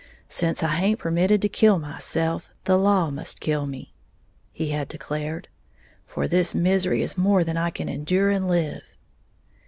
"Since 0.29 0.63
I 0.63 0.69
haint 0.77 0.97
permitted 0.97 1.43
to 1.43 1.47
kill 1.47 1.77
myself, 1.77 2.55
the 2.63 2.75
law 2.75 3.11
must 3.11 3.39
kill 3.39 3.67
me," 3.67 3.93
he 4.51 4.69
had 4.69 4.87
declared, 4.87 5.47
"for 6.07 6.27
this 6.27 6.55
misery 6.55 7.03
is 7.03 7.19
more 7.19 7.43
than 7.43 7.55
I 7.55 7.69
can 7.69 7.87
endure 7.87 8.31
and 8.31 8.47
live." 8.47 8.81